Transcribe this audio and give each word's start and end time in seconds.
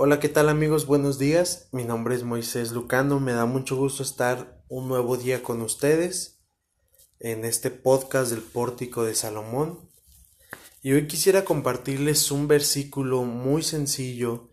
Hola, 0.00 0.20
¿qué 0.20 0.28
tal 0.28 0.48
amigos? 0.48 0.86
Buenos 0.86 1.18
días. 1.18 1.68
Mi 1.72 1.82
nombre 1.82 2.14
es 2.14 2.22
Moisés 2.22 2.70
Lucano. 2.70 3.18
Me 3.18 3.32
da 3.32 3.46
mucho 3.46 3.74
gusto 3.74 4.04
estar 4.04 4.62
un 4.68 4.86
nuevo 4.86 5.16
día 5.16 5.42
con 5.42 5.60
ustedes 5.60 6.40
en 7.18 7.44
este 7.44 7.72
podcast 7.72 8.30
del 8.30 8.42
Pórtico 8.42 9.02
de 9.02 9.16
Salomón. 9.16 9.90
Y 10.82 10.92
hoy 10.92 11.08
quisiera 11.08 11.44
compartirles 11.44 12.30
un 12.30 12.46
versículo 12.46 13.24
muy 13.24 13.64
sencillo 13.64 14.50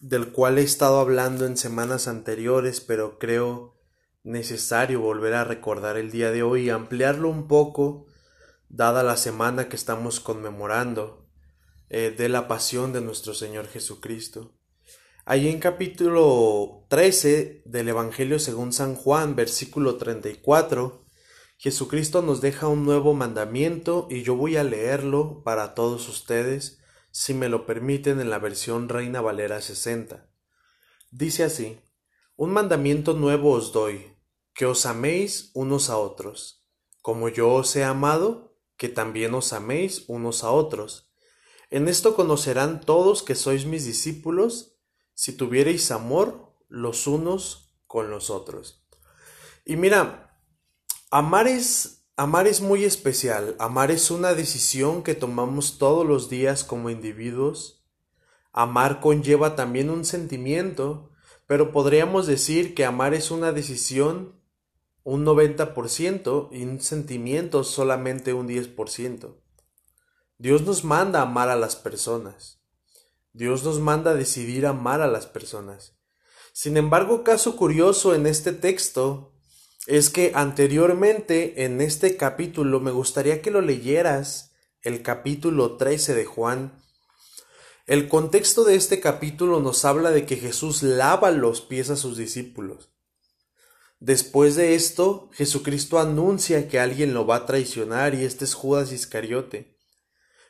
del 0.00 0.30
cual 0.30 0.58
he 0.58 0.62
estado 0.62 1.00
hablando 1.00 1.44
en 1.44 1.56
semanas 1.56 2.06
anteriores, 2.06 2.80
pero 2.80 3.18
creo 3.18 3.74
necesario 4.22 5.00
volver 5.00 5.34
a 5.34 5.42
recordar 5.42 5.96
el 5.96 6.12
día 6.12 6.30
de 6.30 6.44
hoy 6.44 6.66
y 6.66 6.70
ampliarlo 6.70 7.28
un 7.28 7.48
poco, 7.48 8.06
dada 8.68 9.02
la 9.02 9.16
semana 9.16 9.68
que 9.68 9.74
estamos 9.74 10.20
conmemorando 10.20 11.28
eh, 11.88 12.14
de 12.16 12.28
la 12.28 12.46
pasión 12.46 12.92
de 12.92 13.00
nuestro 13.00 13.34
Señor 13.34 13.66
Jesucristo. 13.66 14.54
Allí 15.30 15.50
en 15.50 15.58
capítulo 15.58 16.86
13 16.88 17.60
del 17.66 17.90
Evangelio 17.90 18.38
según 18.38 18.72
San 18.72 18.94
Juan, 18.94 19.36
versículo 19.36 19.98
34, 19.98 21.04
Jesucristo 21.58 22.22
nos 22.22 22.40
deja 22.40 22.66
un 22.66 22.86
nuevo 22.86 23.12
mandamiento 23.12 24.06
y 24.08 24.22
yo 24.22 24.36
voy 24.36 24.56
a 24.56 24.64
leerlo 24.64 25.42
para 25.44 25.74
todos 25.74 26.08
ustedes, 26.08 26.78
si 27.10 27.34
me 27.34 27.50
lo 27.50 27.66
permiten, 27.66 28.20
en 28.20 28.30
la 28.30 28.38
versión 28.38 28.88
Reina 28.88 29.20
Valera 29.20 29.60
60. 29.60 30.30
Dice 31.10 31.44
así, 31.44 31.78
Un 32.34 32.54
mandamiento 32.54 33.12
nuevo 33.12 33.50
os 33.50 33.70
doy, 33.70 34.16
que 34.54 34.64
os 34.64 34.86
améis 34.86 35.50
unos 35.52 35.90
a 35.90 35.98
otros, 35.98 36.66
como 37.02 37.28
yo 37.28 37.52
os 37.52 37.76
he 37.76 37.84
amado, 37.84 38.56
que 38.78 38.88
también 38.88 39.34
os 39.34 39.52
améis 39.52 40.04
unos 40.08 40.42
a 40.42 40.52
otros. 40.52 41.12
En 41.68 41.86
esto 41.86 42.16
conocerán 42.16 42.80
todos 42.80 43.22
que 43.22 43.34
sois 43.34 43.66
mis 43.66 43.84
discípulos, 43.84 44.77
si 45.18 45.32
tuviereis 45.32 45.90
amor 45.90 46.54
los 46.68 47.08
unos 47.08 47.74
con 47.88 48.08
los 48.08 48.30
otros. 48.30 48.86
Y 49.64 49.74
mira, 49.74 50.40
amar 51.10 51.48
es, 51.48 52.06
amar 52.16 52.46
es 52.46 52.60
muy 52.60 52.84
especial, 52.84 53.56
amar 53.58 53.90
es 53.90 54.12
una 54.12 54.34
decisión 54.34 55.02
que 55.02 55.16
tomamos 55.16 55.78
todos 55.78 56.06
los 56.06 56.30
días 56.30 56.62
como 56.62 56.88
individuos. 56.88 57.84
Amar 58.52 59.00
conlleva 59.00 59.56
también 59.56 59.90
un 59.90 60.04
sentimiento, 60.04 61.10
pero 61.48 61.72
podríamos 61.72 62.28
decir 62.28 62.76
que 62.76 62.84
amar 62.84 63.12
es 63.12 63.32
una 63.32 63.50
decisión 63.50 64.40
un 65.02 65.26
90% 65.26 66.48
y 66.52 66.62
un 66.62 66.80
sentimiento 66.80 67.64
solamente 67.64 68.34
un 68.34 68.46
10%. 68.46 69.34
Dios 70.38 70.62
nos 70.62 70.84
manda 70.84 71.18
a 71.18 71.22
amar 71.22 71.48
a 71.48 71.56
las 71.56 71.74
personas. 71.74 72.57
Dios 73.38 73.62
nos 73.62 73.78
manda 73.78 74.10
a 74.10 74.14
decidir 74.14 74.66
amar 74.66 75.00
a 75.00 75.06
las 75.06 75.26
personas. 75.26 75.96
Sin 76.52 76.76
embargo, 76.76 77.22
caso 77.22 77.54
curioso 77.54 78.16
en 78.16 78.26
este 78.26 78.52
texto 78.52 79.32
es 79.86 80.10
que 80.10 80.32
anteriormente 80.34 81.62
en 81.62 81.80
este 81.80 82.16
capítulo 82.16 82.80
me 82.80 82.90
gustaría 82.90 83.40
que 83.40 83.52
lo 83.52 83.60
leyeras, 83.60 84.50
el 84.82 85.02
capítulo 85.02 85.76
13 85.76 86.16
de 86.16 86.24
Juan. 86.24 86.82
El 87.86 88.08
contexto 88.08 88.64
de 88.64 88.74
este 88.74 88.98
capítulo 88.98 89.60
nos 89.60 89.84
habla 89.84 90.10
de 90.10 90.26
que 90.26 90.34
Jesús 90.34 90.82
lava 90.82 91.30
los 91.30 91.60
pies 91.60 91.90
a 91.90 91.96
sus 91.96 92.16
discípulos. 92.16 92.90
Después 94.00 94.56
de 94.56 94.74
esto, 94.74 95.30
Jesucristo 95.32 96.00
anuncia 96.00 96.66
que 96.66 96.80
alguien 96.80 97.14
lo 97.14 97.24
va 97.24 97.36
a 97.36 97.46
traicionar 97.46 98.16
y 98.16 98.24
este 98.24 98.44
es 98.44 98.54
Judas 98.54 98.90
Iscariote. 98.90 99.76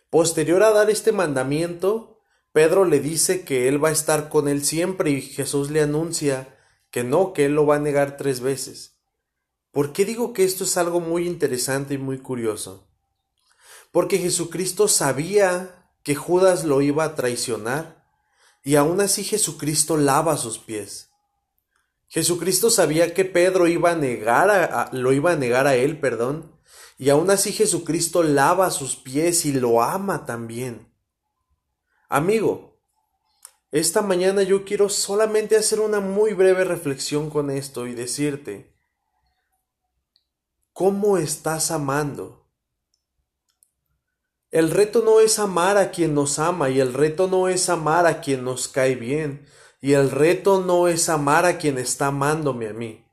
Posterior 0.09 0.62
a 0.62 0.70
dar 0.70 0.89
este 0.89 1.12
mandamiento, 1.12 2.18
Pedro 2.59 2.84
le 2.84 2.98
dice 2.98 3.45
que 3.45 3.69
él 3.69 3.83
va 3.83 3.91
a 3.91 3.92
estar 3.92 4.28
con 4.28 4.48
él 4.48 4.64
siempre 4.64 5.12
y 5.12 5.20
Jesús 5.20 5.70
le 5.70 5.81
anuncia 5.81 6.59
que 6.91 7.05
no, 7.05 7.33
que 7.33 7.45
él 7.45 7.55
lo 7.55 7.67
va 7.67 7.77
a 7.77 7.78
negar 7.78 8.17
tres 8.17 8.41
veces. 8.41 8.98
¿Por 9.70 9.92
qué 9.92 10.05
digo 10.05 10.33
que 10.33 10.43
esto 10.43 10.65
es 10.65 10.77
algo 10.77 10.99
muy 10.99 11.28
interesante 11.28 11.94
y 11.94 11.99
muy 11.99 12.19
curioso? 12.19 12.88
Porque 13.93 14.19
Jesucristo 14.19 14.88
sabía 14.88 15.88
que 16.03 16.16
Judas 16.16 16.65
lo 16.65 16.83
iba 16.83 17.05
a 17.05 17.15
traicionar 17.15 18.05
y 18.65 18.75
aún 18.75 19.00
así 19.00 19.22
Jesucristo 19.22 19.97
lava 19.97 20.37
sus 20.37 20.59
pies. 20.59 21.10
Jesucristo 22.09 22.71
sabía 22.71 23.15
que 23.15 23.25
Pedro 23.25 23.69
iba 23.69 23.93
a 23.93 23.94
negar 23.94 24.50
a, 24.50 24.91
lo 24.93 25.12
iba 25.12 25.31
a 25.31 25.37
negar 25.37 25.69
a 25.69 25.77
él, 25.77 26.00
perdón, 26.00 26.59
y 26.99 27.10
aún 27.10 27.31
así 27.31 27.53
Jesucristo 27.53 28.25
lava 28.25 28.69
sus 28.72 28.97
pies 28.97 29.47
y 29.47 29.53
lo 29.53 29.81
ama 29.81 30.27
también. 30.27 30.88
Amigo, 32.11 32.81
esta 33.71 34.01
mañana 34.01 34.43
yo 34.43 34.65
quiero 34.65 34.89
solamente 34.89 35.57
hacer 35.57 35.81
una 35.81 36.01
muy 36.01 36.33
breve 36.33 36.65
reflexión 36.65 37.29
con 37.29 37.51
esto 37.51 37.87
y 37.87 37.95
decirte, 37.95 38.73
¿cómo 40.73 41.19
estás 41.19 41.71
amando? 41.71 42.47
El 44.51 44.71
reto 44.71 45.03
no 45.03 45.21
es 45.21 45.39
amar 45.39 45.77
a 45.77 45.91
quien 45.91 46.15
nos 46.15 46.39
ama 46.39 46.71
y 46.71 46.81
el 46.81 46.95
reto 46.95 47.29
no 47.29 47.47
es 47.47 47.69
amar 47.69 48.07
a 48.07 48.23
quien 48.23 48.43
nos 48.43 48.69
cae 48.69 48.95
bien 48.95 49.47
y 49.83 49.93
el 49.93 50.11
reto 50.11 50.63
no 50.63 50.89
es 50.89 51.11
amar 51.11 51.45
a 51.45 51.59
quien 51.59 51.77
está 51.77 52.07
amándome 52.07 52.69
a 52.69 52.73
mí. 52.73 53.05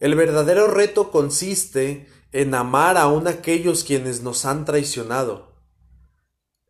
El 0.00 0.16
verdadero 0.16 0.66
reto 0.66 1.12
consiste 1.12 2.08
en 2.32 2.52
amar 2.54 2.96
aún 2.96 3.28
aquellos 3.28 3.84
quienes 3.84 4.22
nos 4.22 4.44
han 4.44 4.64
traicionado. 4.64 5.51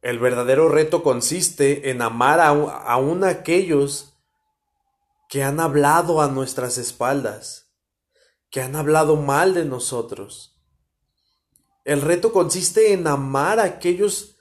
El 0.03 0.19
verdadero 0.19 0.69
reto 0.69 1.05
consiste 1.05 1.91
en 1.91 2.03
amar 2.03 2.41
aún 2.41 3.23
aquellos 3.23 4.19
que 5.29 5.45
han 5.45 5.61
hablado 5.61 6.21
a 6.21 6.29
nuestras 6.29 6.77
espaldas, 6.77 7.73
que 8.51 8.61
han 8.61 8.75
hablado 8.77 9.17
mal 9.17 9.55
de 9.55 9.65
nosotros. 9.65 10.61
El 11.85 12.01
reto 12.03 12.33
consiste 12.33 12.93
en 12.93 13.07
amar 13.07 13.61
a 13.61 13.65
aquellos 13.65 14.37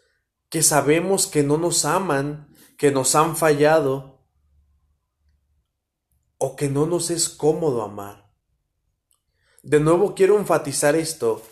que 0.49 0.63
sabemos 0.63 1.27
que 1.27 1.43
no 1.43 1.57
nos 1.57 1.85
aman, 1.85 2.53
que 2.77 2.91
nos 2.91 3.15
han 3.15 3.37
fallado 3.37 4.25
o 6.39 6.55
que 6.55 6.69
no 6.69 6.87
nos 6.87 7.11
es 7.11 7.29
cómodo 7.29 7.83
amar. 7.83 8.33
De 9.61 9.79
nuevo 9.79 10.15
quiero 10.15 10.39
enfatizar 10.39 10.95
esto. 10.95 11.43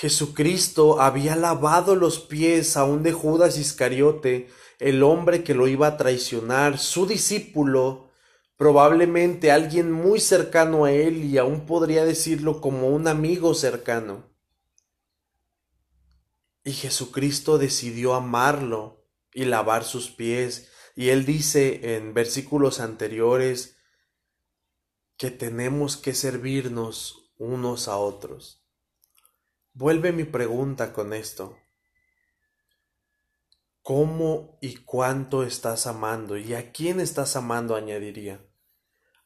Jesucristo 0.00 1.00
había 1.00 1.34
lavado 1.34 1.96
los 1.96 2.20
pies 2.20 2.76
aún 2.76 3.02
de 3.02 3.12
Judas 3.12 3.58
Iscariote, 3.58 4.48
el 4.78 5.02
hombre 5.02 5.42
que 5.42 5.54
lo 5.54 5.66
iba 5.66 5.88
a 5.88 5.96
traicionar, 5.96 6.78
su 6.78 7.04
discípulo, 7.04 8.08
probablemente 8.56 9.50
alguien 9.50 9.90
muy 9.90 10.20
cercano 10.20 10.84
a 10.84 10.92
él 10.92 11.24
y 11.24 11.36
aún 11.36 11.66
podría 11.66 12.04
decirlo 12.04 12.60
como 12.60 12.90
un 12.90 13.08
amigo 13.08 13.54
cercano. 13.54 14.30
Y 16.62 16.74
Jesucristo 16.74 17.58
decidió 17.58 18.14
amarlo 18.14 19.04
y 19.34 19.46
lavar 19.46 19.82
sus 19.82 20.12
pies. 20.12 20.68
Y 20.94 21.08
él 21.08 21.26
dice 21.26 21.96
en 21.96 22.14
versículos 22.14 22.78
anteriores, 22.78 23.78
que 25.16 25.32
tenemos 25.32 25.96
que 25.96 26.14
servirnos 26.14 27.32
unos 27.36 27.88
a 27.88 27.96
otros. 27.96 28.57
Vuelve 29.78 30.10
mi 30.10 30.24
pregunta 30.24 30.92
con 30.92 31.12
esto. 31.12 31.56
¿Cómo 33.80 34.58
y 34.60 34.78
cuánto 34.78 35.44
estás 35.44 35.86
amando? 35.86 36.36
¿Y 36.36 36.54
a 36.54 36.72
quién 36.72 36.98
estás 36.98 37.36
amando? 37.36 37.76
añadiría. 37.76 38.44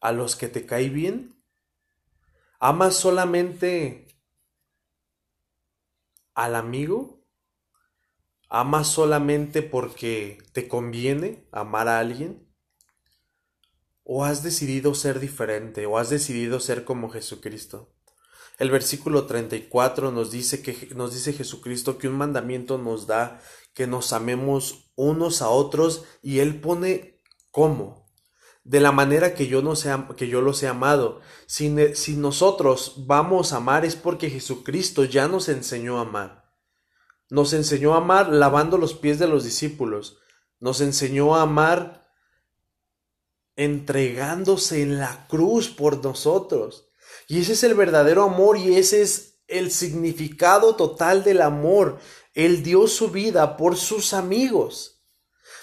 ¿A 0.03 0.13
los 0.13 0.37
que 0.37 0.49
te 0.49 0.67
cae 0.67 0.91
bien? 0.91 1.43
¿Amas 2.61 2.97
solamente 2.97 4.09
al 6.35 6.55
amigo? 6.55 7.25
¿Amas 8.51 8.89
solamente 8.89 9.63
porque 9.63 10.37
te 10.53 10.69
conviene 10.69 11.49
amar 11.51 11.89
a 11.89 11.99
alguien? 11.99 12.47
¿O 14.05 14.27
has 14.27 14.43
decidido 14.43 14.95
ser 14.95 15.19
diferente? 15.19 15.87
¿O 15.87 15.97
has 15.97 16.11
decidido 16.11 16.61
ser 16.61 16.85
como 16.85 17.09
Jesucristo? 17.09 17.95
El 18.59 18.71
versículo 18.71 19.27
34 19.27 20.11
nos 20.11 20.31
dice 20.31 20.63
que 20.63 20.95
nos 20.95 21.15
dice 21.15 21.33
Jesucristo 21.33 21.99
que 21.99 22.09
un 22.09 22.17
mandamiento 22.17 22.79
nos 22.79 23.07
da 23.07 23.41
que 23.75 23.87
nos 23.87 24.13
amemos 24.13 24.93
unos 24.95 25.43
a 25.43 25.49
otros 25.49 26.05
y 26.23 26.41
él 26.41 26.61
pone 26.61 27.23
cómo 27.51 28.03
de 28.65 28.81
la 28.81 28.93
manera 28.93 29.35
que 29.35 29.49
yo 29.49 29.63
no 29.63 29.75
sea, 29.75 30.09
que 30.17 30.29
yo 30.29 30.41
los 30.41 30.63
he 30.63 30.69
amado. 30.69 31.21
Si, 31.47 31.75
si 31.95 32.17
nosotros 32.17 33.07
vamos 33.07 33.53
a 33.53 33.57
amar 33.57 33.85
es 33.85 33.97
porque 33.97 34.31
Jesucristo 34.31 35.05
ya 35.05 35.29
nos 35.29 35.49
enseñó 35.49 35.99
a 35.99 36.03
amar. 36.03 36.53
Nos 37.29 37.53
enseñó 37.55 37.95
a 37.95 37.99
amar 37.99 38.29
lavando 38.29 38.79
los 38.79 38.95
pies 38.95 39.19
de 39.19 39.27
los 39.27 39.45
discípulos. 39.45 40.19
Nos 40.61 40.81
enseñó 40.81 41.35
a 41.35 41.43
amar 41.43 42.07
entregándose 43.57 44.83
en 44.83 44.99
la 44.99 45.27
cruz 45.29 45.69
por 45.69 46.03
nosotros. 46.05 46.89
Y 47.29 47.41
ese 47.41 47.53
es 47.53 47.65
el 47.65 47.75
verdadero 47.75 48.25
amor 48.25 48.59
y 48.59 48.77
ese 48.77 49.03
es 49.03 49.39
el 49.49 49.71
significado 49.71 50.77
total 50.77 51.25
del 51.25 51.41
amor. 51.41 51.99
Él 52.35 52.63
dio 52.63 52.87
su 52.87 53.11
vida 53.11 53.57
por 53.57 53.77
sus 53.77 54.13
amigos. 54.13 55.03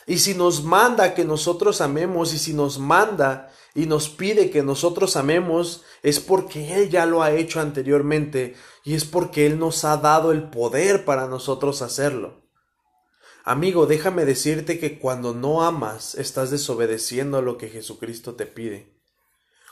Y 0.06 0.20
si 0.20 0.34
nos 0.34 0.64
manda 0.64 1.14
que 1.14 1.26
nosotros 1.26 1.82
amemos 1.82 2.34
y 2.34 2.40
si 2.40 2.54
nos 2.54 2.80
manda 2.80 3.52
y 3.76 3.86
nos 3.86 4.10
pide 4.10 4.50
que 4.50 4.64
nosotros 4.64 5.16
amemos, 5.16 5.84
es 6.02 6.20
porque 6.20 6.74
Él 6.76 6.90
ya 6.90 7.06
lo 7.06 7.22
ha 7.22 7.32
hecho 7.32 7.60
anteriormente 7.60 8.56
y 8.84 8.96
es 8.96 9.06
porque 9.06 9.46
Él 9.46 9.60
nos 9.60 9.86
ha 9.86 9.98
dado 9.98 10.32
el 10.32 10.50
poder 10.50 11.06
para 11.06 11.28
nosotros 11.28 11.82
hacerlo. 11.82 12.42
Amigo, 13.44 13.86
déjame 13.86 14.26
decirte 14.26 14.80
que 14.80 15.00
cuando 15.00 15.34
no 15.34 15.64
amas, 15.64 16.16
estás 16.16 16.52
desobedeciendo 16.52 17.38
a 17.38 17.42
lo 17.42 17.58
que 17.58 17.70
Jesucristo 17.70 18.36
te 18.36 18.46
pide. 18.46 18.99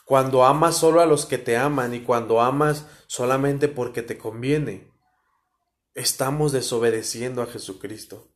Cuando 0.08 0.46
amas 0.46 0.78
solo 0.78 1.02
a 1.02 1.06
los 1.06 1.26
que 1.26 1.38
te 1.38 1.58
aman 1.58 1.94
y 1.94 2.00
cuando 2.00 2.40
amas 2.40 2.86
solamente 3.08 3.68
porque 3.68 4.02
te 4.02 4.18
conviene, 4.18 4.90
estamos 5.96 6.54
desobedeciendo 6.54 7.42
a 7.42 7.46
Jesucristo. 7.46 8.32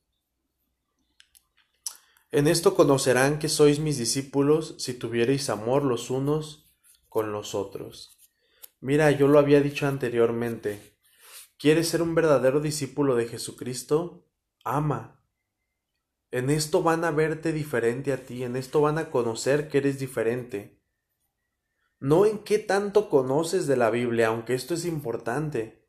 En 2.30 2.50
esto 2.50 2.76
conocerán 2.76 3.40
que 3.40 3.48
sois 3.48 3.80
mis 3.80 3.98
discípulos 3.98 4.76
si 4.80 4.96
tuviereis 4.96 5.50
amor 5.50 5.86
los 5.86 6.10
unos 6.10 6.70
con 7.08 7.32
los 7.32 7.56
otros. 7.56 8.20
Mira, 8.82 9.10
yo 9.12 9.30
lo 9.30 9.40
había 9.40 9.62
dicho 9.62 9.88
anteriormente. 9.88 10.98
¿Quieres 11.58 11.88
ser 11.88 12.02
un 12.02 12.16
verdadero 12.16 12.60
discípulo 12.60 13.16
de 13.16 13.30
Jesucristo? 13.30 14.28
Ama. 14.66 15.24
En 16.32 16.50
esto 16.50 16.84
van 16.84 17.06
a 17.06 17.12
verte 17.12 17.54
diferente 17.54 18.12
a 18.12 18.26
ti, 18.26 18.44
en 18.44 18.58
esto 18.58 18.82
van 18.82 18.98
a 18.98 19.10
conocer 19.10 19.70
que 19.70 19.78
eres 19.78 20.00
diferente. 20.00 20.81
No 22.02 22.26
en 22.26 22.40
qué 22.40 22.58
tanto 22.58 23.10
conoces 23.10 23.68
de 23.68 23.78
la 23.78 23.92
Biblia, 23.92 24.30
aunque 24.30 24.56
esto 24.56 24.74
es 24.74 24.86
importante. 24.86 25.88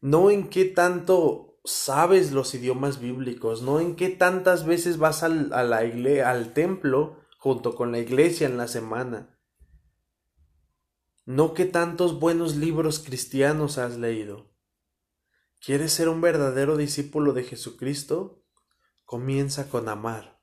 No 0.00 0.30
en 0.30 0.48
qué 0.48 0.64
tanto 0.64 1.58
sabes 1.64 2.30
los 2.30 2.54
idiomas 2.54 3.00
bíblicos, 3.00 3.62
¿no? 3.62 3.80
En 3.80 3.96
qué 3.96 4.10
tantas 4.10 4.64
veces 4.64 4.98
vas 4.98 5.24
al, 5.24 6.52
templo 6.54 7.20
junto 7.36 7.74
con 7.74 7.90
la 7.90 7.98
iglesia 7.98 8.46
en 8.46 8.56
la 8.56 8.68
semana. 8.68 9.36
No 11.24 11.52
qué 11.52 11.64
tantos 11.64 12.20
buenos 12.20 12.54
libros 12.54 13.00
cristianos 13.00 13.78
has 13.78 13.96
leído. 13.96 14.54
¿Quieres 15.60 15.90
ser 15.90 16.08
un 16.08 16.20
verdadero 16.20 16.76
discípulo 16.76 17.32
de 17.32 17.42
Jesucristo? 17.42 18.44
Comienza 19.04 19.68
con 19.68 19.88
amar. 19.88 20.40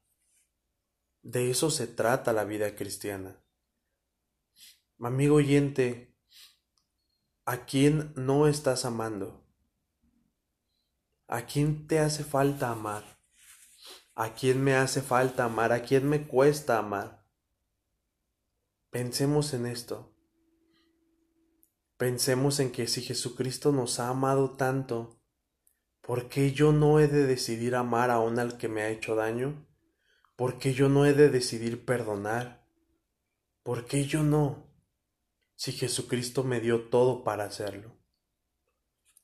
De 1.22 1.50
eso 1.50 1.70
se 1.70 1.88
trata 1.88 2.34
la 2.34 2.44
vida 2.44 2.76
cristiana. 2.76 3.40
Amigo 5.06 5.36
oyente, 5.36 6.16
¿a 7.46 7.66
quién 7.66 8.14
no 8.16 8.48
estás 8.48 8.86
amando? 8.86 9.46
¿A 11.28 11.46
quién 11.46 11.88
te 11.88 12.00
hace 12.00 12.24
falta 12.24 12.70
amar? 12.70 13.04
¿A 14.16 14.34
quién 14.34 14.64
me 14.64 14.76
hace 14.76 15.02
falta 15.02 15.44
amar? 15.44 15.74
¿A 15.74 15.82
quién 15.82 16.08
me 16.08 16.26
cuesta 16.26 16.80
amar? 16.80 17.28
Pensemos 18.92 19.54
en 19.54 19.66
esto. 19.66 20.16
Pensemos 21.98 22.62
en 22.62 22.72
que 22.72 22.88
si 22.88 23.02
Jesucristo 23.02 23.74
nos 23.74 24.00
ha 24.00 24.08
amado 24.08 24.52
tanto, 24.52 25.22
¿por 26.00 26.30
qué 26.30 26.54
yo 26.54 26.72
no 26.72 27.02
he 27.02 27.10
de 27.10 27.28
decidir 27.28 27.76
amar 27.76 28.10
a 28.10 28.22
un 28.22 28.40
al 28.40 28.58
que 28.58 28.70
me 28.70 28.84
ha 28.84 28.90
hecho 28.90 29.16
daño? 29.16 29.68
¿Por 30.38 30.60
qué 30.60 30.74
yo 30.74 30.88
no 30.88 31.06
he 31.06 31.14
de 31.14 31.28
decidir 31.28 31.84
perdonar? 31.84 32.66
¿Por 33.64 33.84
qué 33.84 34.06
yo 34.06 34.24
no? 34.24 34.73
Si 35.64 35.72
Jesucristo 35.72 36.44
me 36.44 36.60
dio 36.60 36.90
todo 36.90 37.24
para 37.24 37.46
hacerlo. 37.46 37.96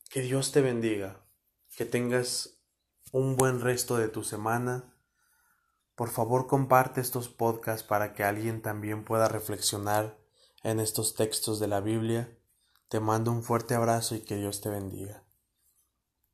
Que 0.09 0.21
Dios 0.21 0.53
te 0.53 0.61
bendiga 0.61 1.21
que 1.75 1.83
tengas 1.83 2.61
un 3.11 3.35
buen 3.35 3.59
resto 3.59 3.97
de 3.97 4.07
tu 4.07 4.23
semana. 4.23 4.95
Por 5.95 6.09
favor, 6.09 6.47
comparte 6.47 7.01
estos 7.01 7.27
podcasts 7.27 7.85
para 7.85 8.13
que 8.13 8.23
alguien 8.23 8.61
también 8.61 9.03
pueda 9.03 9.27
reflexionar 9.27 10.17
en 10.63 10.79
estos 10.79 11.13
textos 11.13 11.59
de 11.59 11.67
la 11.67 11.81
Biblia. 11.81 12.33
Te 12.87 13.01
mando 13.01 13.33
un 13.33 13.43
fuerte 13.43 13.75
abrazo 13.75 14.15
y 14.15 14.21
que 14.21 14.37
Dios 14.37 14.61
te 14.61 14.69
bendiga. 14.69 15.25